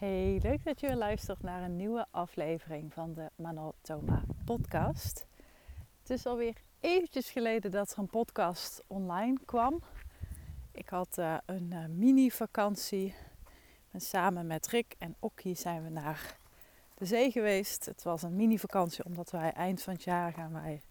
[0.00, 5.26] Hey, leuk dat je weer luistert naar een nieuwe aflevering van de Manotoma podcast.
[6.00, 9.82] Het is alweer eventjes geleden dat er een podcast online kwam.
[10.72, 13.14] Ik had uh, een uh, mini-vakantie.
[13.90, 16.36] En samen met Rick en Okkie zijn we naar
[16.94, 17.84] de zee geweest.
[17.84, 20.82] Het was een mini-vakantie omdat wij eind van het jaar gaan wij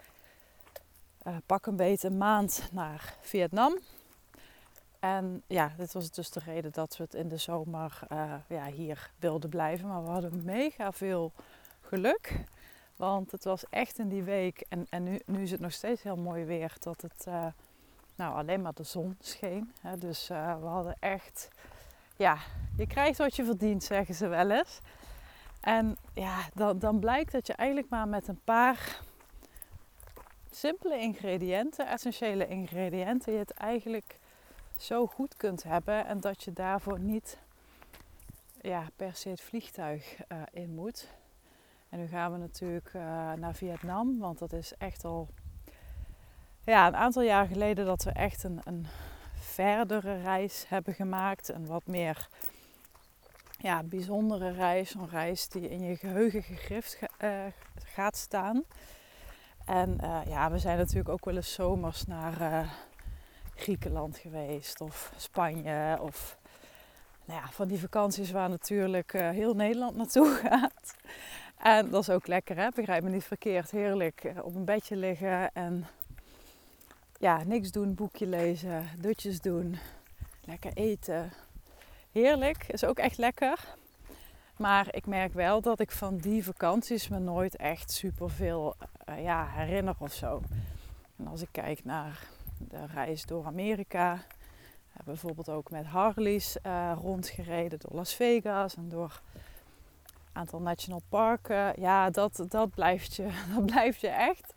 [1.28, 3.80] uh, pak een beetje een maand naar Vietnam.
[5.00, 8.66] En ja, dit was dus de reden dat we het in de zomer uh, ja,
[8.66, 9.88] hier wilden blijven.
[9.88, 11.32] Maar we hadden mega veel
[11.82, 12.44] geluk.
[12.96, 16.04] Want het was echt in die week, en, en nu, nu is het nog steeds
[16.04, 17.46] heel mooi weer, dat het uh,
[18.16, 19.74] nou, alleen maar de zon scheen.
[19.82, 19.98] Hè.
[19.98, 21.50] Dus uh, we hadden echt,
[22.16, 22.38] ja,
[22.78, 24.80] je krijgt wat je verdient, zeggen ze wel eens.
[25.62, 29.02] En ja, dan, dan blijkt dat je eigenlijk maar met een paar
[30.52, 34.20] simpele ingrediënten, essentiële ingrediënten, je het eigenlijk
[34.80, 37.38] zo goed kunt hebben en dat je daarvoor niet
[38.62, 41.08] ja, per se het vliegtuig uh, in moet.
[41.90, 43.02] En nu gaan we natuurlijk uh,
[43.34, 45.28] naar Vietnam, want dat is echt al
[46.64, 48.88] ja, een aantal jaar geleden dat we echt een, een
[49.34, 51.50] verdere reis hebben gemaakt.
[51.50, 52.30] Een wat meer
[53.58, 54.94] ja, bijzondere reis.
[54.94, 57.46] Een reis die in je geheugen gegrift uh,
[57.84, 58.64] gaat staan.
[59.66, 62.70] En ja, we zijn natuurlijk ook wel eens zomers naar
[63.60, 66.38] Griekenland geweest of Spanje of
[67.26, 70.96] nou ja, van die vakanties waar natuurlijk uh, heel Nederland naartoe gaat.
[71.58, 73.72] En dat is ook lekker hè, begrijp me niet verkeerd.
[73.72, 75.86] Heerlijk uh, op een bedje liggen en
[77.20, 79.78] ja, niks doen, boekje lezen, dutjes doen,
[80.44, 81.32] lekker eten.
[82.12, 83.60] Heerlijk, is ook echt lekker.
[84.58, 88.76] Maar ik merk wel dat ik van die vakanties me nooit echt super veel
[89.10, 90.42] uh, ja, herinner of zo.
[91.18, 92.28] En als ik kijk naar
[92.60, 94.20] de reis door Amerika.
[95.06, 99.22] Bijvoorbeeld ook met Harleys uh, rondgereden door Las Vegas en door
[100.14, 101.82] een aantal national parken.
[101.82, 104.54] Ja, dat, dat, blijft je, dat blijft je echt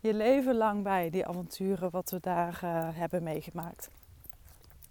[0.00, 3.90] je leven lang bij, die avonturen wat we daar uh, hebben meegemaakt.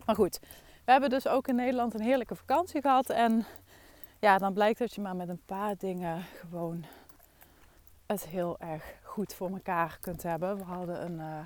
[0.06, 0.40] Maar goed,
[0.86, 3.09] we hebben dus ook in Nederland een heerlijke vakantie gehad.
[3.09, 3.46] En
[4.19, 6.86] ja, dan blijkt dat je maar met een paar dingen gewoon
[8.06, 10.57] het heel erg goed voor elkaar kunt hebben.
[10.57, 11.19] We hadden een...
[11.19, 11.40] Uh,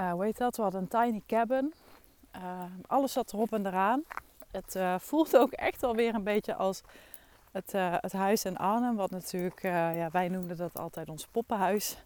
[0.00, 0.56] uh, hoe heet dat?
[0.56, 1.74] We hadden een tiny cabin.
[2.36, 4.02] Uh, alles zat erop en eraan.
[4.50, 6.82] Het uh, voelt ook echt alweer een beetje als
[7.52, 8.96] het, het huis in Arnhem.
[8.96, 12.04] Wat natuurlijk, ja, wij noemden dat altijd ons poppenhuis.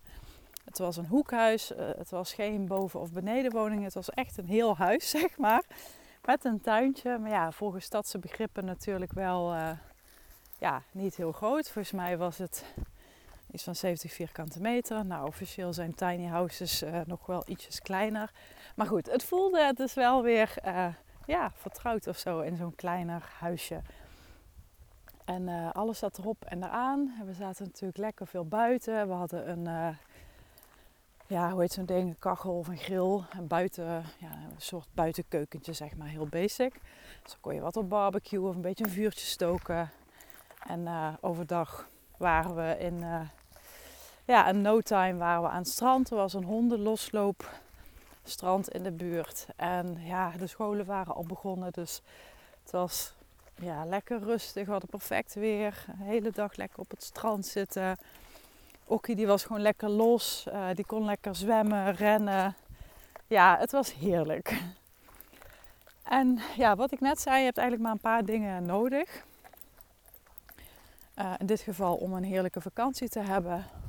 [0.64, 1.72] Het was een hoekhuis.
[1.76, 3.82] het was geen boven- of benedenwoning.
[3.84, 5.64] Het was echt een heel huis, zeg maar.
[6.24, 7.18] Met een tuintje.
[7.18, 9.54] Maar ja, volgens stadse begrippen natuurlijk wel
[10.58, 11.70] ja, niet heel groot.
[11.70, 12.64] Volgens mij was het
[13.52, 15.06] is van 70 vierkante meter.
[15.06, 18.30] Nou, officieel zijn tiny houses uh, nog wel ietsjes kleiner.
[18.74, 20.86] Maar goed, het voelde het dus wel weer uh,
[21.26, 23.82] ja, vertrouwd of zo in zo'n kleiner huisje.
[25.24, 27.14] En uh, alles zat erop en eraan.
[27.26, 29.08] We zaten natuurlijk lekker veel buiten.
[29.08, 29.96] We hadden een,
[31.26, 33.20] ja, hoe heet zo'n ding, een kachel of een grill.
[33.30, 36.80] En buiten, ja, een soort buitenkeukentje, zeg maar, heel basic.
[37.22, 39.90] Dus kon je wat op barbecue of een beetje een vuurtje stoken.
[40.66, 40.88] En
[41.20, 43.04] overdag waren we in
[44.30, 46.10] ja, in no time waren we aan het strand.
[46.10, 49.46] Er was een hondenlosloopstrand in de buurt.
[49.56, 51.72] En ja, de scholen waren al begonnen.
[51.72, 52.02] Dus
[52.62, 53.14] het was
[53.54, 54.64] ja, lekker rustig.
[54.64, 55.84] We hadden perfect weer.
[55.86, 57.98] De hele dag lekker op het strand zitten.
[58.84, 60.46] Okkie die was gewoon lekker los.
[60.48, 62.54] Uh, die kon lekker zwemmen, rennen.
[63.26, 64.62] Ja, het was heerlijk.
[66.02, 69.24] En ja, wat ik net zei, je hebt eigenlijk maar een paar dingen nodig.
[71.18, 73.79] Uh, in dit geval om een heerlijke vakantie te hebben.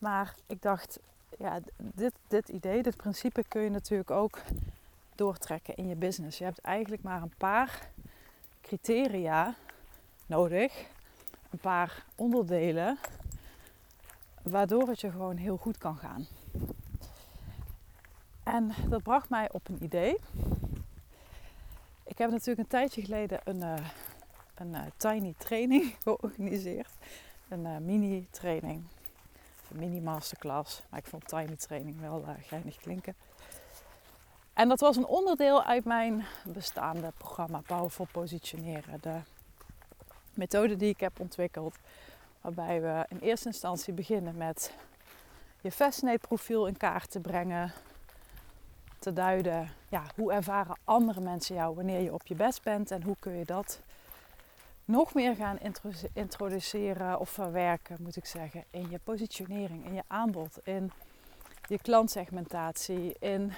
[0.00, 0.98] Maar ik dacht,
[1.38, 4.38] ja, dit, dit idee, dit principe kun je natuurlijk ook
[5.14, 6.38] doortrekken in je business.
[6.38, 7.88] Je hebt eigenlijk maar een paar
[8.60, 9.54] criteria
[10.26, 10.86] nodig,
[11.50, 12.98] een paar onderdelen,
[14.42, 16.26] waardoor het je gewoon heel goed kan gaan.
[18.42, 20.16] En dat bracht mij op een idee.
[22.04, 23.88] Ik heb natuurlijk een tijdje geleden een, uh,
[24.54, 26.92] een uh, tiny training georganiseerd.
[27.48, 28.84] Een uh, mini training
[29.74, 30.82] mini masterclass.
[30.88, 33.14] Maar ik vond tiny training wel uh, geinig klinken.
[34.52, 39.00] En dat was een onderdeel uit mijn bestaande programma Powerful Positioneren.
[39.00, 39.20] De
[40.34, 41.76] methode die ik heb ontwikkeld.
[42.40, 44.74] Waarbij we in eerste instantie beginnen met
[45.60, 47.72] je Fascinate profiel in kaart te brengen.
[48.98, 52.90] Te duiden, ja, hoe ervaren andere mensen jou wanneer je op je best bent.
[52.90, 53.80] En hoe kun je dat
[54.90, 55.58] nog meer gaan
[56.12, 60.92] introduceren of verwerken, moet ik zeggen, in je positionering, in je aanbod, in
[61.68, 63.52] je klantsegmentatie, in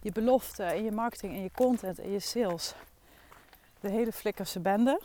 [0.00, 2.74] je belofte, in je marketing, in je content, in je sales.
[3.80, 5.00] de hele flikkerse bende.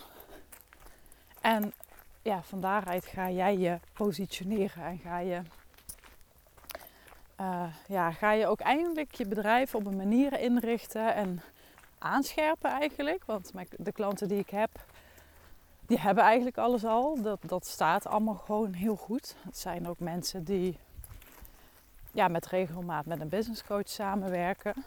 [1.42, 1.74] En
[2.22, 5.42] ja, van daaruit ga jij je positioneren en ga je,
[7.40, 11.42] uh, ja, ga je ook eindelijk je bedrijf op een manier inrichten en
[11.98, 13.26] aanscherpen eigenlijk.
[13.26, 14.70] Want de klanten die ik heb,
[15.88, 17.22] die hebben eigenlijk alles al.
[17.22, 19.36] Dat, dat staat allemaal gewoon heel goed.
[19.42, 20.78] Het zijn ook mensen die
[22.12, 24.86] ja, met regelmaat met een business coach samenwerken.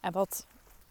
[0.00, 0.46] En wat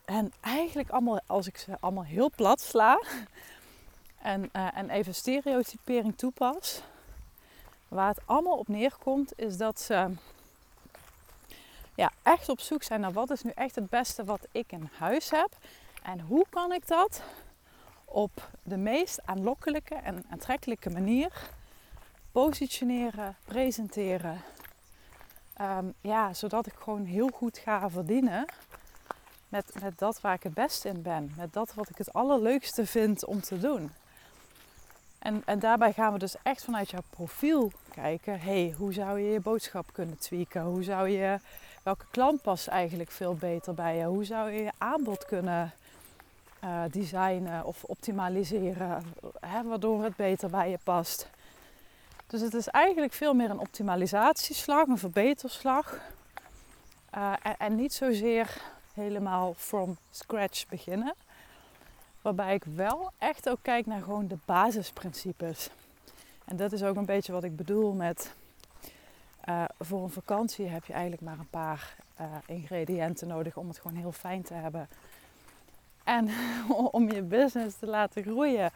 [0.06, 3.02] hen eigenlijk allemaal, als ik ze allemaal heel plat sla
[4.22, 6.82] en, uh, en even stereotypering toepas,
[7.88, 10.12] waar het allemaal op neerkomt, is dat ze
[11.96, 14.90] ja, echt op zoek zijn naar wat is nu echt het beste wat ik in
[14.98, 15.50] huis heb.
[16.04, 17.22] En hoe kan ik dat
[18.10, 21.50] op de meest aanlokkelijke en aantrekkelijke manier
[22.32, 24.42] positioneren, presenteren.
[25.54, 28.46] Ehm, ja, zodat ik gewoon heel goed ga verdienen
[29.50, 31.34] met, met dat waar ik het beste in ben.
[31.38, 33.92] Met dat wat ik het allerleukste vind om te doen.
[35.20, 38.40] En, en daarbij gaan we dus echt vanuit jouw profiel kijken.
[38.40, 40.62] hey, hoe zou je je boodschap kunnen tweaken?
[40.62, 41.40] Hoe zou je,
[41.84, 44.04] welke klant past eigenlijk veel beter bij je?
[44.04, 45.74] Hoe zou je je aanbod kunnen
[46.64, 49.04] uh, designen of optimaliseren?
[49.40, 51.30] Hè, waardoor het beter bij je past.
[52.28, 56.00] Dus het is eigenlijk veel meer een optimalisatieslag, een verbeterslag.
[57.18, 58.62] Uh, en, niet zozeer
[58.94, 61.14] helemaal from scratch beginnen.
[62.22, 65.70] Waarbij ik wel echt ook kijk naar gewoon de basisprincipes.
[66.46, 68.34] En dat is ook een beetje wat ik bedoel met
[69.50, 71.96] uh, voor een vakantie heb je eigenlijk maar een paar
[72.46, 74.90] ingrediënten nodig om het gewoon heel fijn te hebben.
[76.08, 76.30] En
[76.92, 78.72] om je business te laten groeien,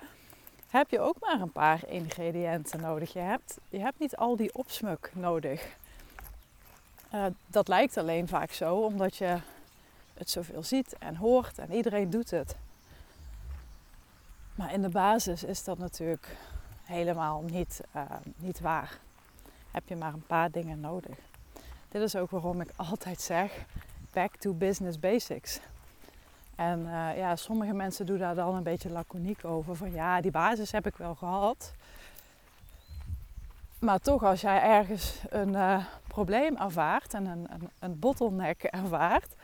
[0.68, 3.14] heb je ook maar een paar ingrediënten nodig.
[3.14, 5.76] Je hebt, je hebt niet al die opsmuk nodig.
[7.14, 9.38] Uh, dat lijkt alleen vaak zo, omdat je
[10.14, 12.56] het zoveel ziet en hoort en iedereen doet het.
[14.56, 16.28] Maar in de basis is dat natuurlijk
[16.84, 18.02] helemaal niet, uh,
[18.36, 18.98] niet waar.
[19.72, 21.18] Heb je maar een paar dingen nodig.
[21.90, 23.66] Dit is ook waarom ik altijd zeg:
[24.14, 25.60] back to business basics.
[26.62, 29.76] En uh, ja, sommige mensen doen daar dan een beetje laconiek over.
[29.76, 31.74] Van ja, die basis heb ik wel gehad.
[33.80, 37.48] Maar toch, als jij ergens een uh, probleem ervaart en een,
[37.80, 39.36] een, bottleneck ervaart,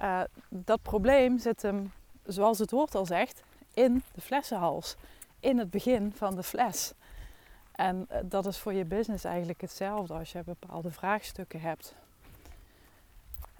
[0.00, 1.92] uh, dat probleem zit hem,
[2.26, 3.42] zoals het woord al zegt,
[3.74, 4.96] in de flessenhals.
[5.40, 6.92] In het begin van de fles.
[7.72, 11.94] En dat is voor je business eigenlijk hetzelfde als je bepaalde vraagstukken hebt.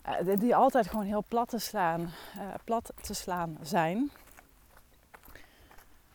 [0.08, 2.11] Uh, die altijd gewoon heel plat te slaan,
[2.64, 4.11] plat te slaan zijn.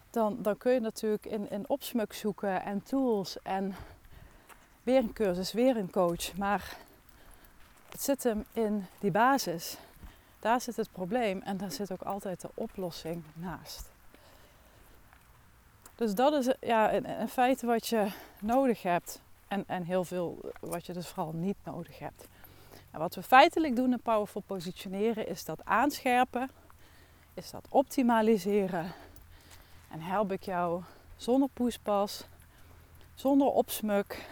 [0.09, 3.75] Dan, dan kun je natuurlijk in, in opsmuk zoeken en tools en
[4.83, 6.37] weer een cursus, weer een coach.
[6.37, 6.77] Maar
[7.89, 9.77] het zit hem in die basis.
[10.39, 13.89] Daar zit het probleem en daar zit ook altijd de oplossing naast.
[15.95, 18.07] Dus dat is ja, in, in feite wat je
[18.39, 19.21] nodig hebt.
[19.47, 22.27] En, en heel veel wat je dus vooral niet nodig hebt.
[22.95, 26.49] En wat we feitelijk doen in Powerful Positioneren is dat aanscherpen,
[27.33, 28.91] is dat optimaliseren.
[29.91, 30.81] En help ik jou
[31.15, 32.23] zonder poespas,
[33.15, 34.29] zonder opsmuk,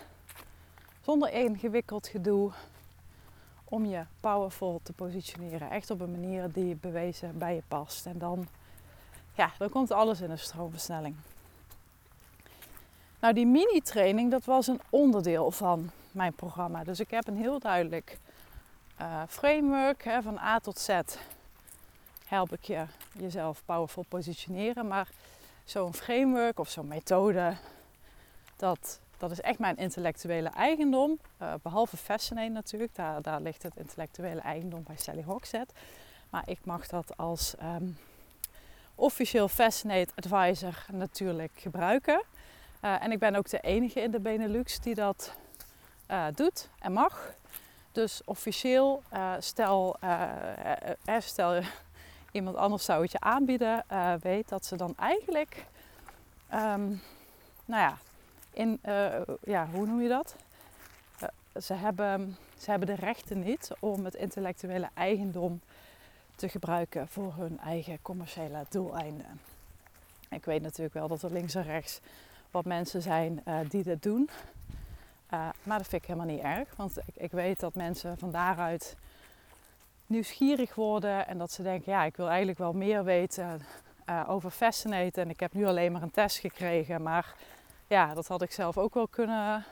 [1.01, 2.51] zonder ingewikkeld gedoe,
[3.63, 5.69] om je powerful te positioneren.
[5.69, 8.06] Echt op een manier die bewezen bij je past.
[8.06, 8.48] En dan,
[9.36, 11.15] ja, dan komt alles in een stroomversnelling.
[13.20, 16.84] Nou, die mini-training, dat was een onderdeel van mijn programma.
[16.84, 18.17] Dus ik heb een heel duidelijk
[19.03, 21.00] uh, framework hè, van A tot Z.
[22.25, 24.88] Help ik je jezelf powerful positioneren.
[24.88, 25.07] Maar
[25.65, 27.55] zo'n framework of zo'n methode,
[28.55, 31.19] dat dat is echt mijn intellectuele eigendom.
[31.41, 35.74] Uh, behalve Fascinate natuurlijk, daar, daar ligt het intellectuele eigendom bij Sally Hogshead.
[36.29, 37.98] Maar ik mag dat als um,
[38.95, 42.24] officieel Fascinate Advisor natuurlijk gebruiken.
[42.81, 45.33] Uh, en ik ben ook de enige in de Benelux die dat
[46.33, 47.33] doet en mag.
[47.93, 49.03] Dus officieel,
[49.39, 49.95] stel,
[51.19, 51.62] stel
[52.31, 53.85] iemand anders zou het je aanbieden,
[54.19, 55.65] weet dat ze dan eigenlijk,
[56.53, 57.01] um,
[57.65, 57.97] nou ja,
[58.53, 60.35] in, uh, ja, hoe noem je dat?
[61.23, 65.62] Uh, ze, hebben, ze hebben de rechten niet om het intellectuele eigendom
[66.35, 69.41] te gebruiken voor hun eigen commerciële doeleinden.
[70.29, 72.00] Ik weet natuurlijk wel dat er links en rechts
[72.51, 74.29] wat mensen zijn uh, die dit doen.
[75.63, 78.95] Maar dat vind ik helemaal niet erg, want ik, ik weet dat mensen van daaruit
[80.05, 83.61] nieuwsgierig worden en dat ze denken, ja, ik wil eigenlijk wel meer weten
[84.27, 87.35] over Fascinate en ik heb nu alleen maar een test gekregen, maar
[87.87, 89.65] ja, dat had ik zelf ook wel kunnen,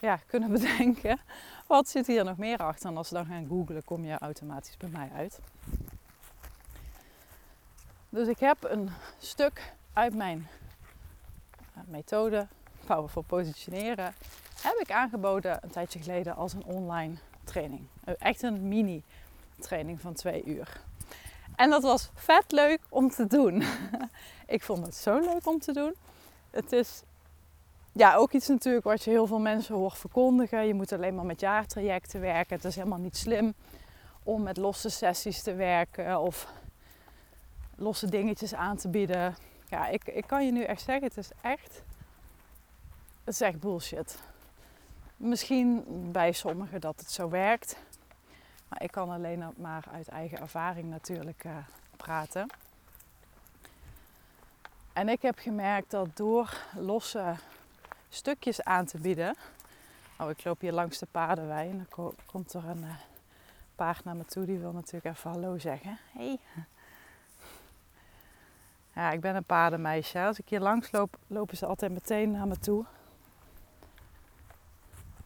[0.00, 1.20] ja, kunnen bedenken.
[1.66, 2.88] Wat zit hier nog meer achter?
[2.90, 5.40] En als ze dan gaan googlen, kom je automatisch bij mij uit.
[8.08, 10.48] Dus ik heb een stuk uit mijn
[11.76, 12.46] uh, methode,
[12.94, 14.14] Powerful Positioneren,
[14.62, 17.86] heb ik aangeboden een tijdje geleden als een online training.
[18.18, 19.02] Echt een mini
[19.58, 20.80] training van twee uur.
[21.56, 23.62] En dat was vet leuk om te doen.
[24.46, 25.94] ik vond het zo leuk om te doen.
[26.50, 27.02] Het is
[27.92, 30.66] ja, ook iets natuurlijk wat je heel veel mensen hoort verkondigen.
[30.66, 32.56] Je moet alleen maar met jaartrajecten werken.
[32.56, 33.54] Het is helemaal niet slim
[34.22, 36.52] om met losse sessies te werken of
[37.76, 39.36] losse dingetjes aan te bieden.
[39.68, 41.82] Ja, ik, ik kan je nu echt zeggen, het is echt,
[43.24, 44.18] het is echt bullshit.
[45.16, 47.76] Misschien bij sommigen dat het zo werkt.
[48.68, 51.56] Maar ik kan alleen maar uit eigen ervaring natuurlijk uh,
[51.96, 52.46] praten.
[54.92, 57.34] En ik heb gemerkt dat door losse
[58.08, 59.36] stukjes aan te bieden.
[60.18, 62.94] Oh, ik loop hier langs de paardenwei en dan komt er een uh,
[63.74, 64.44] paard naar me toe.
[64.44, 65.98] Die wil natuurlijk even hallo zeggen.
[66.12, 66.38] Hey.
[68.94, 70.20] Ja, ik ben een paardenmeisje.
[70.20, 72.84] Als ik hier langs loop, lopen ze altijd meteen naar me toe.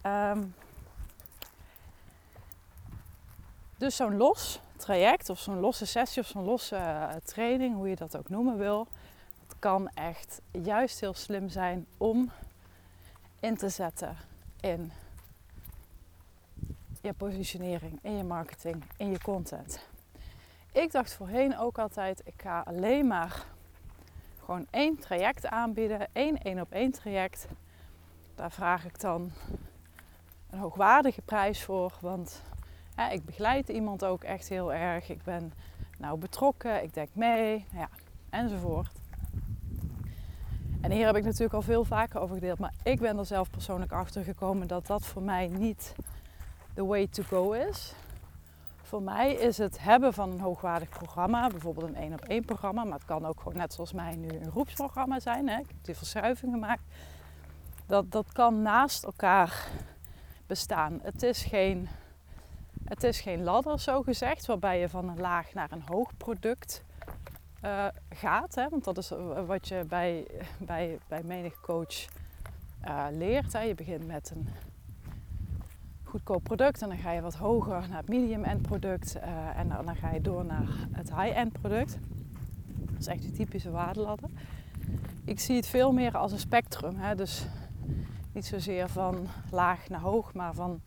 [0.07, 0.55] Um,
[3.77, 7.97] dus zo'n los traject of zo'n losse sessie of zo'n losse uh, training, hoe je
[7.97, 8.87] dat ook noemen wil,
[9.59, 12.31] kan echt juist heel slim zijn om
[13.41, 14.17] in te zetten
[14.61, 14.93] in
[17.01, 19.87] je positionering, in je marketing, in je content.
[20.73, 23.45] Ik dacht voorheen ook altijd, ik ga alleen maar
[24.45, 27.47] gewoon één traject aanbieden, één één op één traject.
[28.35, 29.33] Daar vraag ik dan
[30.55, 32.43] een hoogwaardige prijs voor, want
[33.11, 35.09] ik begeleid iemand ook echt heel erg.
[35.09, 35.53] Ik ben
[35.99, 37.89] nou betrokken, ik denk mee, ja,
[38.31, 38.91] enzovoort.
[40.81, 43.51] En hier heb ik natuurlijk al veel vaker over gedeeld, maar ik ben er zelf
[43.51, 45.95] persoonlijk achter gekomen dat dat voor mij niet
[46.75, 47.95] the way to go is.
[48.83, 52.85] Voor mij is het hebben van een hoogwaardig programma, bijvoorbeeld een één op één programma,
[52.85, 55.49] maar het kan ook gewoon net zoals mij nu een groepsprogramma zijn.
[55.49, 55.59] Hè?
[55.59, 56.83] Ik heb die verschuiving gemaakt.
[57.87, 59.69] Dat, dat kan naast elkaar
[60.47, 60.99] bestaan.
[61.03, 61.89] Het is geen,
[62.85, 66.85] het is geen ladder, zo gezegd, waarbij je van een laag naar een hoog product
[67.65, 68.55] uh, gaat.
[68.55, 68.69] Hè?
[68.69, 69.13] Want dat is
[69.47, 70.27] wat je bij,
[70.59, 72.05] bij, bij menig coach
[72.85, 73.53] uh, leert.
[73.53, 73.61] Hè?
[73.61, 74.49] Je begint met een
[76.05, 79.19] goedkoop product en dan ga je wat hoger naar het medium-end product
[79.57, 81.99] en dan, dan, ga je door naar het high-end product.
[82.67, 84.29] Dat is echt die typische waardeladder.
[85.25, 86.97] Ik zie het veel meer als een spectrum.
[86.97, 87.15] Hè?
[87.15, 87.47] Dus
[88.35, 90.81] niet zozeer van laag naar hoog, maar van,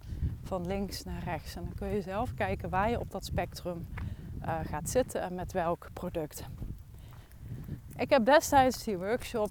[0.44, 1.56] van links naar rechts.
[1.56, 3.88] En dan kun je zelf kijken waar je op dat spectrum
[4.42, 6.44] uh, gaat zitten en met welk product.
[7.98, 9.50] Ik heb destijds die workshop,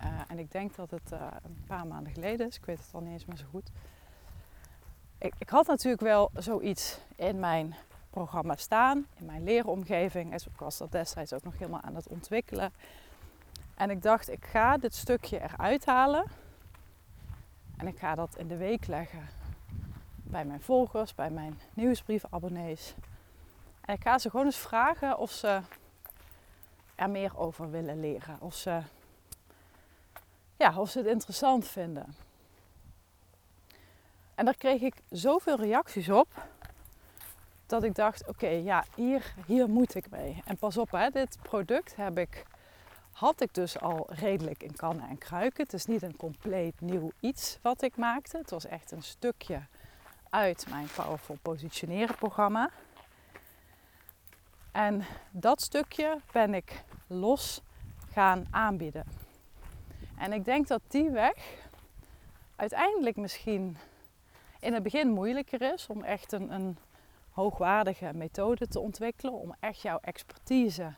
[0.00, 2.88] uh, en ik denk dat het uh, een paar maanden geleden is, ik weet het
[2.92, 3.70] al niet eens meer zo goed.
[5.18, 7.74] Ik, ik, had natuurlijk wel zoiets in mijn
[8.10, 10.34] programma staan, in mijn leeromgeving.
[10.34, 12.72] Ik was dat destijds ook nog helemaal aan het ontwikkelen.
[13.74, 16.41] En ik dacht, ik ga dit stukje eruit halen.
[17.76, 19.28] En ik ga dat in de week leggen
[20.22, 22.94] bij mijn volgers, bij mijn nieuwsbriefabonnees.
[23.80, 25.60] En ik ga ze gewoon eens vragen of ze
[26.94, 28.36] er meer over willen leren.
[28.40, 28.80] Of ze,
[30.56, 32.14] ja, of ze het interessant vinden.
[34.34, 36.28] En daar kreeg ik zoveel reacties op.
[37.66, 40.42] Dat ik dacht, oké, ja, hier, hier moet ik mee.
[40.44, 42.44] En pas op, hè, dit product heb ik,
[43.22, 45.62] had ik dus al redelijk in kannen en kruiken.
[45.62, 48.38] Het is niet een compleet nieuw iets wat ik maakte.
[48.38, 49.62] Het was echt een stukje
[50.30, 52.70] uit mijn Powerful Positioneren programma.
[54.72, 57.60] En dat stukje ben ik los
[58.12, 59.04] gaan aanbieden.
[60.18, 61.68] En ik denk dat die weg
[62.56, 63.76] uiteindelijk misschien
[64.60, 66.78] in het begin moeilijker is om echt een, een
[67.30, 69.34] hoogwaardige methode te ontwikkelen.
[69.34, 70.94] Om echt jouw expertise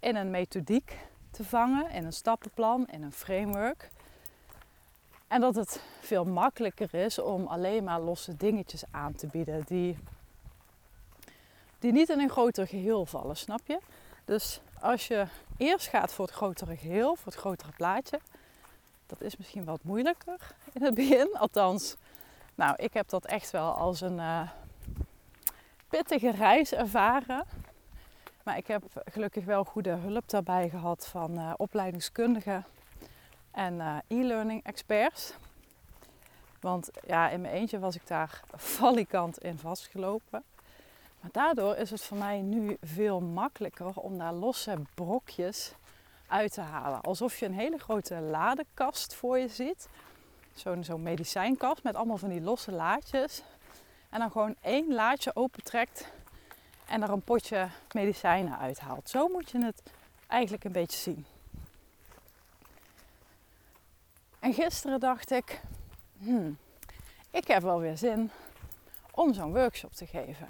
[0.00, 0.96] in een methodiek
[1.36, 3.90] te vangen, in een stappenplan, in een framework.
[5.28, 9.98] En dat het veel makkelijker is om alleen maar losse dingetjes aan te bieden die
[11.78, 13.78] die niet in een groter geheel vallen, snap je?
[14.24, 15.26] Dus als je
[15.56, 18.20] eerst gaat voor het grotere geheel, voor het grotere plaatje,
[19.06, 20.38] dat is misschien wat moeilijker
[20.72, 21.28] in het begin.
[21.38, 21.96] Althans,
[22.54, 24.50] nou, ik heb dat echt wel als een uh,
[25.88, 27.44] pittige reis ervaren.
[28.46, 32.64] Maar ik heb gelukkig wel goede hulp daarbij gehad van uh, opleidingskundigen
[33.50, 35.32] en uh, e-learning experts.
[36.60, 38.40] Want ja, in mijn eentje was ik daar
[38.78, 40.44] valikant in vastgelopen.
[41.20, 45.72] Maar daardoor is het voor mij nu veel makkelijker om daar losse brokjes
[46.26, 47.00] uit te halen.
[47.00, 49.88] Alsof je een hele grote ladekast voor je ziet.
[50.54, 53.42] Zo'n zo'n medicijnkast met allemaal van die losse laadjes.
[54.10, 56.14] En dan gewoon één laadje opentrekt
[56.86, 59.08] en er een potje medicijnen uithaalt.
[59.08, 59.82] Zo moet je het
[60.26, 61.26] eigenlijk een beetje zien.
[64.38, 65.60] En gisteren dacht ik,
[66.18, 66.58] hmm,
[67.30, 68.30] ik heb wel weer zin
[69.10, 70.48] om zo'n workshop te geven.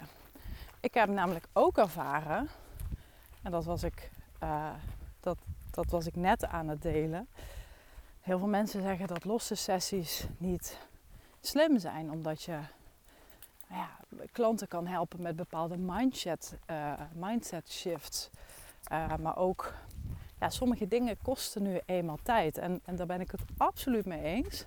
[0.79, 2.49] Ik heb namelijk ook ervaren,
[3.43, 4.09] en dat was ik,
[4.43, 4.69] uh,
[5.19, 5.37] dat,
[5.71, 7.27] dat was ik net aan het delen.
[8.21, 10.77] Heel veel mensen zeggen dat losse sessies niet
[11.41, 12.59] slim zijn, omdat je
[13.69, 13.89] ja,
[14.31, 18.29] klanten kan helpen met bepaalde mindset, uh, mindset shifts.
[18.91, 19.73] Uh, maar ook
[20.39, 22.57] ja, sommige dingen kosten nu eenmaal tijd.
[22.57, 24.65] En, en daar ben ik het absoluut mee eens.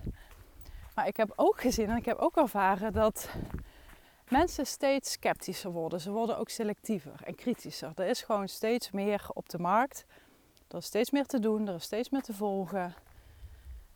[0.95, 3.29] Maar ik heb ook gezien en ik heb ook ervaren dat
[4.29, 6.01] mensen steeds sceptischer worden.
[6.01, 7.91] Ze worden ook selectiever en kritischer.
[7.95, 10.05] Er is gewoon steeds meer op de markt.
[10.67, 12.93] Er is steeds meer te doen, er is steeds meer te volgen.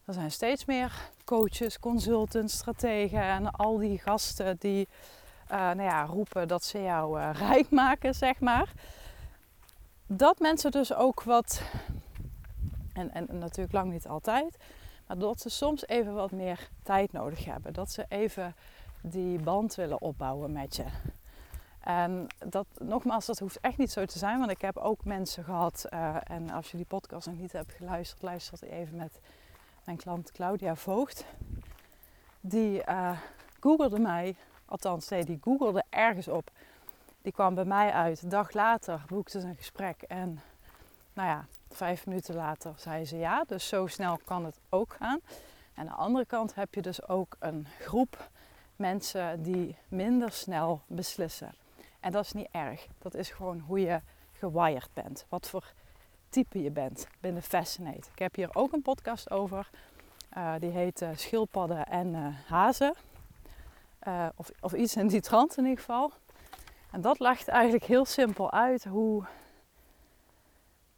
[0.06, 4.88] Er zijn steeds meer coaches, consultants, strategen en al die gasten die
[5.52, 8.72] uh, nou ja, roepen dat ze jou uh, rijk maken, zeg maar.
[10.08, 11.62] Dat mensen dus ook wat,
[12.94, 14.58] en, en natuurlijk lang niet altijd,
[15.08, 17.74] maar dat ze soms even wat meer tijd nodig hebben.
[17.74, 18.56] Dat ze even
[19.02, 20.86] die band willen opbouwen met je.
[21.80, 25.44] En dat, nogmaals, dat hoeft echt niet zo te zijn, want ik heb ook mensen
[25.44, 25.86] gehad.
[25.90, 29.20] Uh, en als je die podcast nog niet hebt geluisterd, luister even met
[29.86, 31.26] mijn klant Claudia Voogd.
[32.42, 33.20] Die uh,
[33.60, 36.52] googelde mij, althans, nee, die googelde ergens op.
[37.22, 38.22] Die kwam bij mij uit.
[38.22, 40.02] Een dag later boekte ze een gesprek.
[40.02, 40.42] En
[41.14, 43.44] nou ja, vijf minuten later zei ze ja.
[43.48, 45.20] Dus zo snel kan het ook gaan.
[45.74, 48.30] En aan de andere kant heb je dus ook een groep
[48.76, 51.54] mensen die minder snel beslissen.
[52.00, 52.88] En dat is niet erg.
[52.98, 54.02] Dat is gewoon hoe je
[54.32, 55.26] gewired bent.
[55.30, 55.74] Wat voor
[56.36, 58.10] type je bent binnen Fascinate.
[58.12, 59.70] Ik heb hier ook een podcast over.
[60.38, 62.94] Uh, die heet uh, Schildpadden en uh, Hazen.
[64.36, 66.12] of, of iets in die trant in ieder geval.
[66.92, 69.26] En dat legt eigenlijk heel simpel uit hoe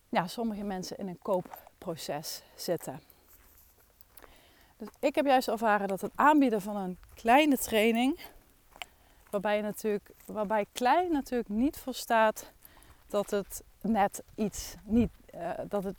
[0.09, 3.01] ja, sommige mensen in een koopproces zitten.
[4.77, 8.19] Dus ik heb juist ervaren dat het aanbieden van een kleine training,
[9.29, 12.51] waarbij, natuurlijk, waarbij klein natuurlijk niet voor staat
[13.07, 15.95] dat het net iets niet, uh, dat het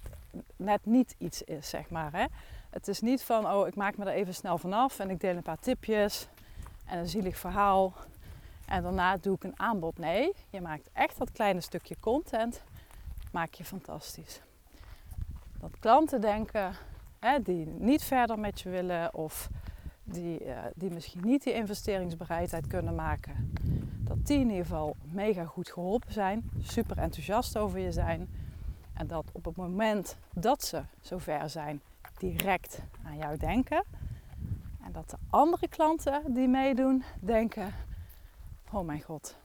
[0.57, 2.13] net niet iets is, zeg maar.
[2.13, 2.25] Hè?
[2.71, 5.37] Het is niet van, oh, ik maak me er even snel vanaf en ik deel
[5.37, 6.29] een paar tipjes
[6.85, 7.93] en een zielig verhaal
[8.67, 9.99] en daarna doe ik een aanbod.
[9.99, 12.63] Nee, je maakt echt dat kleine stukje content,
[13.33, 14.41] maak je fantastisch.
[15.61, 16.73] Dat klanten denken,
[17.19, 19.49] hè, die niet verder met je willen of
[20.05, 23.53] die, uh, die misschien niet die investeringsbereidheid kunnen maken,
[23.99, 28.29] dat die in ieder geval mega goed geholpen zijn, super enthousiast over je zijn.
[28.99, 31.81] En dat op het moment dat ze zover zijn,
[32.17, 33.85] direct aan jou denken.
[34.83, 37.75] En dat de andere klanten die meedoen, denken:
[38.73, 39.37] Oh mijn god,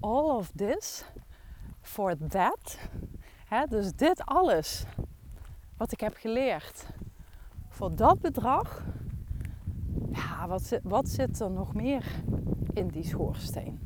[0.00, 1.04] all of this
[1.80, 2.78] for that.
[3.48, 4.84] Hè, dus dit alles
[5.76, 6.86] wat ik heb geleerd
[7.68, 8.84] voor dat bedrag.
[10.12, 12.04] Ja, wat wat zit er nog meer
[12.72, 13.80] in die schoorsteen?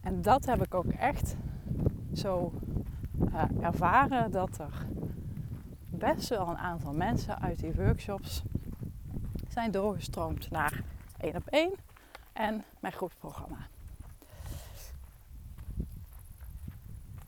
[0.00, 1.36] En dat heb ik ook echt
[2.16, 2.52] zo
[3.32, 4.86] uh, ervaren dat er
[5.90, 8.42] best wel een aantal mensen uit die workshops
[9.48, 10.82] zijn doorgestroomd naar
[11.20, 11.72] één op één
[12.32, 13.66] en mijn groepsprogramma.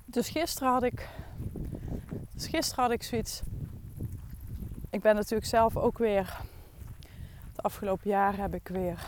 [0.05, 1.09] Dus gisteren had ik,
[2.35, 3.42] dus gisteren had ik zoiets.
[4.90, 6.40] Ik ben natuurlijk zelf ook weer.
[7.49, 9.07] Het afgelopen jaar heb ik weer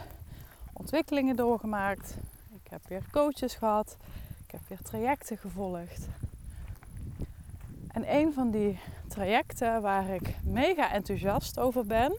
[0.73, 2.17] ontwikkelingen doorgemaakt.
[2.65, 3.97] Ik heb weer coaches gehad.
[4.49, 6.09] Ik heb weer trajecten gevolgd.
[7.89, 12.19] En een van die trajecten waar ik mega enthousiast over ben,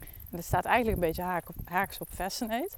[0.00, 2.76] en dat staat eigenlijk een beetje haaks op Fascinate,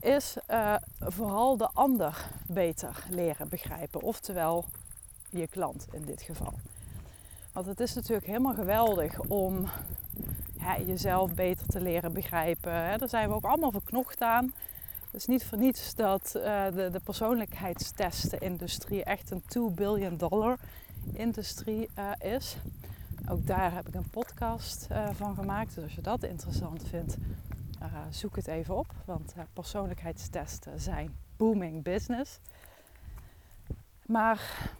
[0.00, 4.02] is uh, vooral de ander beter leren begrijpen.
[4.02, 4.64] Oftewel
[5.30, 6.54] je klant in dit geval.
[7.52, 9.68] Want het is natuurlijk helemaal geweldig om
[10.86, 12.98] jezelf beter te leren begrijpen.
[12.98, 14.52] Daar zijn we ook allemaal verknocht aan.
[15.16, 20.58] Is niet voor niets dat uh, de, de persoonlijkheidstesten-industrie echt een 2 billion dollar
[21.12, 22.56] industrie uh, is.
[23.28, 25.74] Ook daar heb ik een podcast uh, van gemaakt.
[25.74, 27.16] Dus als je dat interessant vindt,
[28.10, 28.94] zoek het even op.
[29.04, 32.38] Want persoonlijkheidstesten zijn booming business.
[34.06, 34.70] Maar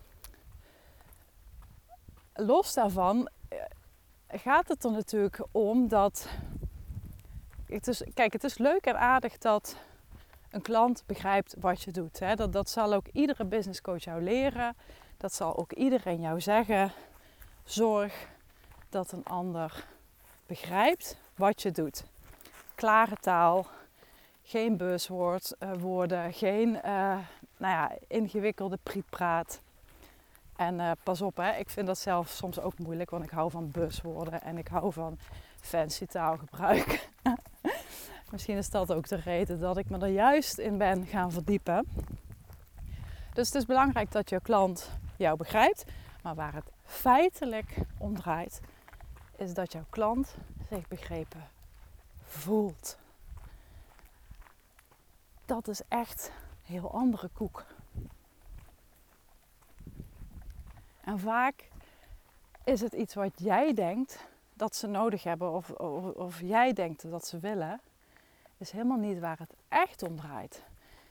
[2.34, 3.28] los daarvan
[4.28, 6.28] gaat het er natuurlijk om dat.
[7.66, 9.76] Het is, kijk, het is leuk en aardig dat
[10.56, 12.18] een klant begrijpt wat je doet.
[12.18, 12.34] Hè.
[12.34, 14.76] Dat, dat zal ook iedere business coach jou leren.
[15.16, 16.92] Dat zal ook iedereen jou zeggen.
[17.64, 18.28] Zorg
[18.88, 19.84] dat een ander
[20.46, 22.04] begrijpt wat je doet.
[22.74, 23.66] Klare taal.
[24.42, 26.82] Geen buzzwoorden, geen uh,
[27.56, 29.60] nou ja, ingewikkelde prietpraat.
[30.56, 33.50] En uh, pas op, hè, ik vind dat zelf soms ook moeilijk, want ik hou
[33.50, 35.18] van buzzwoorden en ik hou van
[35.60, 37.08] fancy taalgebruik.
[38.30, 41.88] Misschien is dat ook de reden dat ik me er juist in ben gaan verdiepen.
[43.32, 45.84] Dus het is belangrijk dat je klant jou begrijpt.
[46.22, 48.60] Maar waar het feitelijk om draait,
[49.36, 50.34] is dat jouw klant
[50.68, 51.48] zich begrepen
[52.22, 52.98] voelt.
[55.44, 56.30] Dat is echt
[56.66, 57.64] een heel andere koek.
[61.00, 61.68] En vaak
[62.64, 67.10] is het iets wat jij denkt dat ze nodig hebben of, of, of jij denkt
[67.10, 67.80] dat ze willen,
[68.58, 70.64] is helemaal niet waar het echt om draait.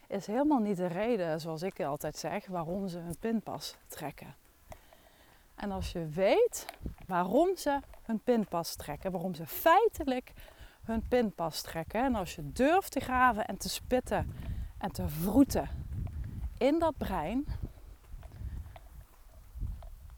[0.08, 4.36] Is helemaal niet de reden, zoals ik altijd zeg, waarom ze hun pinpas trekken.
[5.56, 6.66] En als je weet
[7.08, 10.34] waarom ze hun pinpas trekken, waarom ze feitelijk
[10.84, 14.34] hun pinpas trekken, en als je durft te graven en te spitten
[14.78, 15.70] en te vroeten
[16.58, 17.46] in dat brein,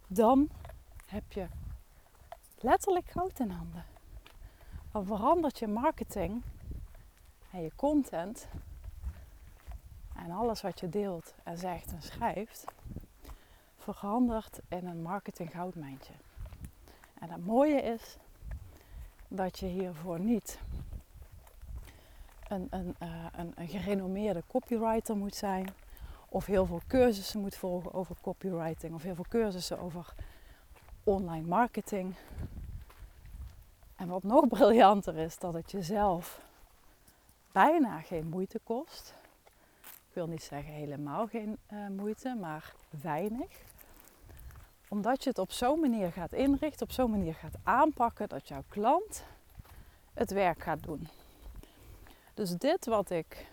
[0.07, 0.49] dan
[1.05, 1.47] heb je
[2.59, 3.85] letterlijk goud in handen.
[4.91, 6.43] Dan verandert je marketing
[7.57, 8.47] en je content
[10.15, 12.65] en alles wat je deelt en zegt en schrijft,
[13.77, 16.13] verandert in een marketing goudmijntje.
[17.19, 18.17] En het mooie is
[19.27, 20.59] dat je hiervoor niet
[22.47, 22.95] een, een,
[23.31, 25.73] een, een gerenommeerde copywriter moet zijn.
[26.29, 28.93] Of heel veel cursussen moet volgen over copywriting.
[28.93, 30.13] Of heel veel cursussen over
[31.03, 32.15] online marketing.
[33.95, 36.45] En wat nog briljanter is, dat het jezelf
[37.57, 39.13] bijna geen moeite kost.
[39.81, 43.61] Ik wil niet zeggen helemaal geen uh, moeite, maar weinig.
[44.87, 48.63] Omdat je het op zo'n manier gaat inrichten, op zo'n manier gaat aanpakken dat jouw
[48.69, 49.23] klant
[50.13, 51.07] het werk gaat doen.
[52.33, 53.47] Dus dit wat ik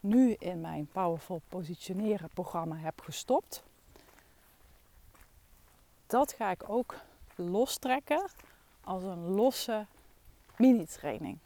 [0.00, 3.62] nu in mijn Powerful Positioneren programma heb gestopt,
[6.06, 6.94] dat ga ik ook
[7.34, 8.28] lostrekken
[8.80, 9.86] als een losse
[10.56, 11.38] mini-training.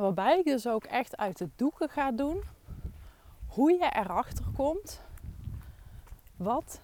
[0.00, 2.42] Waarbij ik dus ook echt uit de doeken ga doen
[3.46, 5.00] hoe je erachter komt
[6.36, 6.80] wat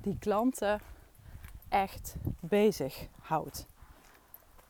[0.00, 0.80] die klanten
[1.68, 3.66] echt bezig houdt.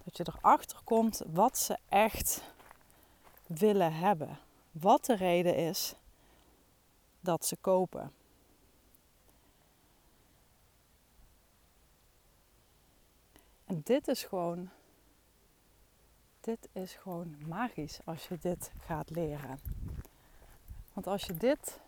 [0.05, 2.43] Dat je erachter komt wat ze echt
[3.47, 4.39] willen hebben.
[4.71, 5.95] Wat de reden is
[7.21, 8.13] dat ze kopen.
[13.65, 14.71] En dit is gewoon,
[16.45, 19.61] dit is gewoon magisch als je dit gaat leren.
[20.93, 21.81] Want als je dit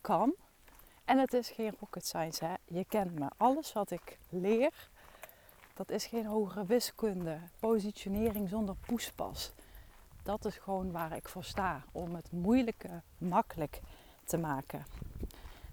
[0.00, 0.34] kan,
[1.04, 2.54] en het is geen rocket science, hè?
[2.64, 3.28] je kent me.
[3.36, 4.88] Alles wat ik leer,
[5.74, 9.52] dat is geen hogere wiskunde, positionering zonder poespas.
[10.22, 13.80] Dat is gewoon waar ik voor sta, om het moeilijke makkelijk
[14.24, 14.86] te maken.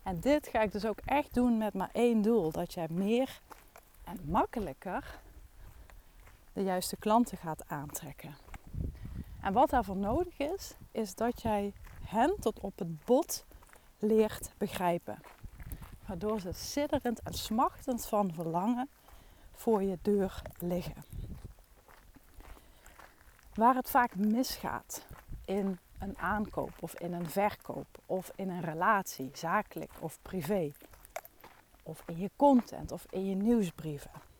[0.04, 3.42] En dit ga ik dus ook echt doen met maar één doel: dat jij meer
[4.04, 5.20] en makkelijker
[6.54, 8.36] de juiste klanten gaat aantrekken.
[9.42, 13.46] En wat daarvoor nodig is, is dat jij hen tot op het bot
[14.00, 15.20] leert begrijpen.
[16.08, 18.90] Waardoor ze sidderend en smachtend van verlangen
[19.52, 21.04] voor je deur liggen.
[23.54, 25.06] Waar het vaak misgaat
[25.46, 30.72] in een aankoop of in een verkoop of in een relatie, zakelijk of privé,
[31.84, 34.31] of in je content of in je nieuwsbrieven.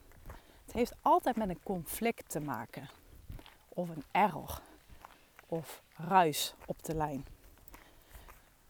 [0.72, 2.90] Het heeft altijd met een conflict te maken,
[3.70, 4.62] of een error,
[5.48, 7.26] of ruis op de lijn.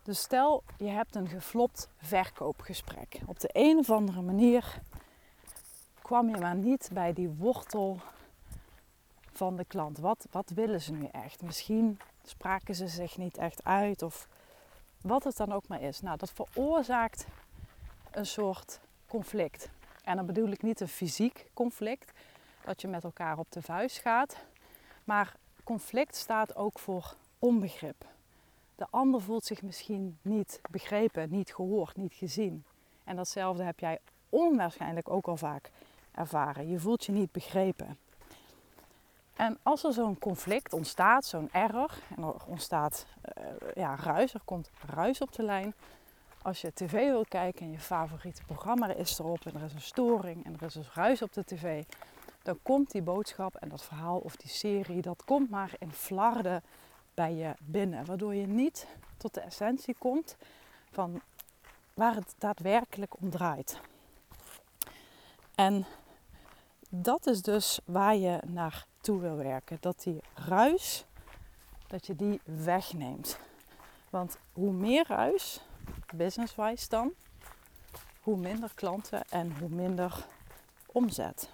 [0.04, 3.20] Dus stel je hebt een geflopt verkoopgesprek.
[3.26, 4.82] Op de een of andere manier
[6.02, 8.00] kwam je maar niet bij die wortel
[9.32, 9.98] van de klant.
[9.98, 11.42] Wat, wat willen ze nu echt?
[11.42, 14.28] Misschien spraken ze zich niet echt uit of
[15.02, 16.02] wat het dan ook maar is.
[16.02, 17.26] Nou, dat veroorzaakt
[18.12, 19.70] een soort conflict.
[20.12, 22.12] En dan bedoel ik niet een fysiek conflict,
[22.66, 24.38] dat je met elkaar op de vuist gaat.
[25.04, 28.06] Maar conflict staat ook voor onbegrip.
[28.76, 32.64] De ander voelt zich misschien niet begrepen, niet gehoord, niet gezien.
[33.04, 35.72] En datzelfde heb jij onwaarschijnlijk ook al vaak
[36.12, 36.70] ervaren.
[36.70, 37.98] Je voelt je niet begrepen.
[39.36, 43.06] En als er zo'n conflict ontstaat, zo'n error, en er ontstaat
[43.38, 43.44] uh,
[43.76, 45.74] ja, ruis, er komt ruis op de lijn.
[46.42, 49.82] Als je tv wil kijken en je favoriete programma is erop en er is een
[49.82, 51.84] storing en er is dus ruis op de tv,
[52.44, 56.64] dan komt die boodschap en dat verhaal of die serie, dat komt maar in flarden
[57.14, 58.06] bij je binnen.
[58.06, 60.36] Waardoor je niet tot de essentie komt
[60.92, 61.22] van
[61.94, 63.80] waar het daadwerkelijk om draait.
[65.56, 65.86] En
[66.90, 69.78] dat is dus waar je naartoe wil werken.
[69.80, 71.06] Dat die ruis
[71.88, 73.40] dat je die wegneemt.
[74.10, 75.62] Want hoe meer ruis,
[76.14, 77.12] business-wise dan,
[78.22, 80.26] hoe minder klanten en hoe minder
[80.86, 81.50] omzet.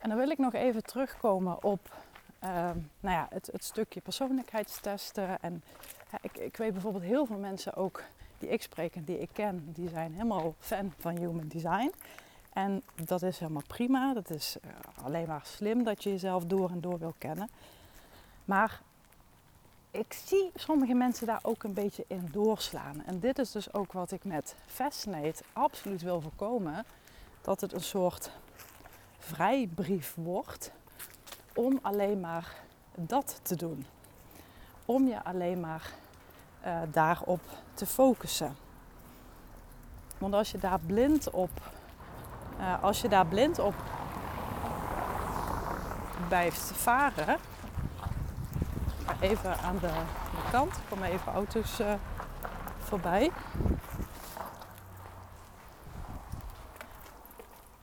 [0.00, 1.90] En dan wil ik nog even terugkomen op
[2.42, 5.40] Ehm, nou ja, het, het, stukje persoonlijkheidstesten.
[5.40, 5.62] En
[6.20, 8.02] ik, ik weet bijvoorbeeld heel veel mensen ook
[8.38, 11.92] die ik spreek en die ik ken, die zijn helemaal fan van human design.
[12.52, 14.14] En dat is helemaal prima.
[14.14, 14.70] Dat is uh,
[15.04, 17.50] alleen maar slim dat je jezelf door en door wil kennen.
[18.44, 18.80] Maar
[19.92, 23.02] ik zie sommige mensen daar ook een beetje in doorslaan.
[23.06, 26.84] En dit is dus ook wat ik met Fascinate absoluut wil voorkomen.
[27.40, 28.30] Dat het een soort
[29.18, 30.72] vrijbrief wordt
[31.54, 32.54] om alleen maar
[32.94, 33.86] dat te doen.
[34.84, 35.92] Om je alleen maar
[36.66, 37.42] uh, daarop
[37.74, 38.56] te focussen.
[40.18, 41.72] Want als je daar blind op,
[42.58, 43.74] uh, als je daar blind op
[46.28, 47.51] blijft varen.
[49.20, 49.92] Even aan de,
[50.50, 51.94] kant, komen even auto's uh,
[52.78, 53.30] voorbij.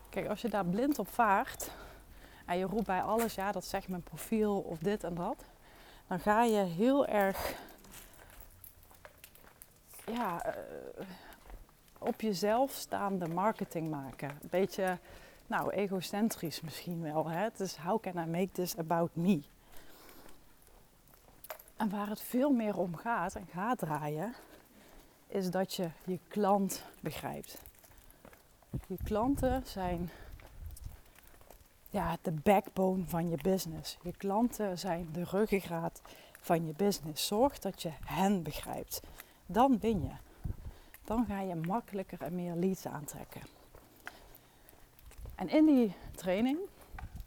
[0.10, 1.72] Kijk, als je daar blind op vaart,
[2.46, 5.44] en je roept bij alles, ja, dat zegt mijn profiel of dit en dat,
[6.08, 7.56] dan ga je heel erg
[10.06, 11.06] ja, uh,
[11.98, 14.30] op jezelf staande marketing maken.
[14.30, 14.98] Een beetje,
[15.48, 17.30] nou, egocentrisch misschien wel.
[17.30, 17.40] Hè?
[17.40, 19.42] Het is how can I make this about me?
[21.80, 24.34] En waar het veel meer om gaat en gaat draaien,
[25.28, 27.62] is dat je je klant begrijpt.
[28.88, 30.10] Je klanten zijn
[31.90, 33.98] ja, de backbone van je business.
[34.02, 36.02] Je klanten zijn de ruggengraat
[36.42, 37.28] van je business.
[37.28, 39.02] Zorg dat je hen begrijpt.
[39.46, 40.16] Dan win je.
[41.04, 43.42] Dan ga je makkelijker en meer leads aantrekken.
[45.36, 46.58] En in die training,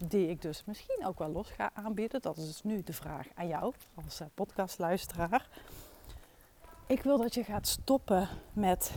[0.09, 3.27] die ik dus misschien ook wel los ga aanbieden, dat is dus nu de vraag
[3.35, 5.49] aan jou als eh, podcastluisteraar.
[6.87, 8.95] Ik wil dat je gaat stoppen met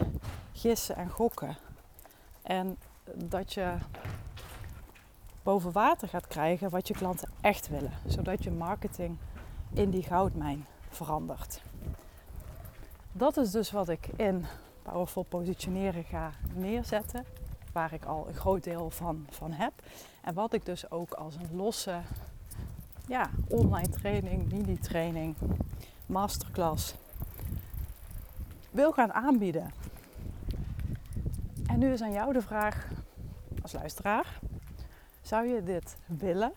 [0.53, 1.57] gissen en gokken.
[2.41, 2.77] En
[3.15, 3.77] dat je
[5.43, 7.93] boven water gaat krijgen wat je klanten echt willen.
[8.07, 9.17] Zodat je marketing
[9.73, 11.61] in die goudmijn verandert.
[13.11, 14.45] Dat is dus wat ik in
[14.81, 17.25] Powerful Positioneren ga neerzetten.
[17.75, 19.73] Waar ik al een groot deel van, van heb.
[20.21, 22.01] En wat ik dus ook als een losse
[23.07, 25.35] ja, online training, mini-training,
[26.05, 26.95] masterclass
[28.71, 29.71] wil gaan aanbieden.
[31.67, 32.88] En nu is aan jou de vraag
[33.61, 34.39] als luisteraar.
[35.21, 36.53] Zou je dit willen?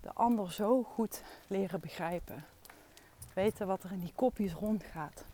[0.00, 2.44] De ander zo goed leren begrijpen.
[3.34, 5.24] Weten wat er in die kopjes rondgaat.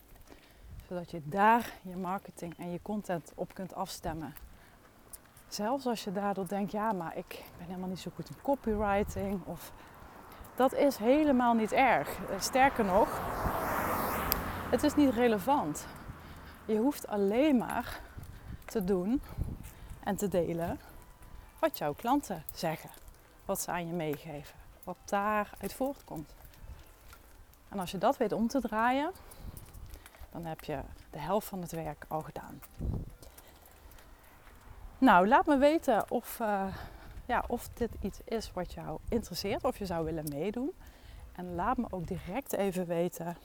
[0.88, 4.34] Zodat je daar je marketing en je content op kunt afstemmen.
[5.48, 9.40] Zelfs als je daardoor denkt, ja, maar ik ben helemaal niet zo goed in copywriting.
[9.44, 9.72] Of
[10.54, 12.18] dat is helemaal niet erg.
[12.38, 13.20] Sterker nog,
[14.70, 15.86] het is niet relevant.
[16.64, 18.00] Je hoeft alleen maar
[18.64, 19.22] te doen
[20.04, 20.80] en te delen
[21.58, 22.90] wat jouw klanten zeggen,
[23.44, 26.34] wat ze aan je meegeven, wat daaruit voortkomt.
[27.68, 29.12] En als je dat weet om te draaien,
[30.30, 30.80] dan heb je
[31.10, 32.60] de helft van het werk al gedaan.
[34.98, 36.64] Nou, laat me weten of, uh,
[37.26, 40.72] ja, of dit iets is wat jou interesseert, of je zou willen meedoen.
[41.32, 43.36] En laat me ook direct even weten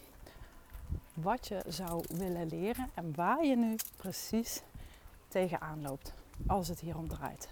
[1.13, 4.62] wat je zou willen leren en waar je nu precies
[5.28, 6.13] tegenaan loopt
[6.48, 7.50] als het hier om draait.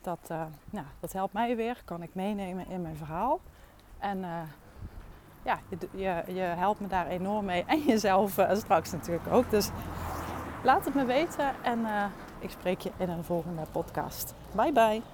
[0.00, 3.40] Dat, uh, nou, dat helpt mij weer, kan ik meenemen in mijn verhaal.
[3.98, 4.40] En uh,
[5.42, 5.58] ja,
[5.90, 7.64] je, je, helpt me daar enorm mee.
[7.66, 9.50] En jezelf straks natuurlijk ook.
[9.50, 9.70] Dus
[10.62, 11.86] laat het me weten en
[12.38, 14.34] ik spreek je in een volgende podcast.
[14.54, 15.13] Bye bye.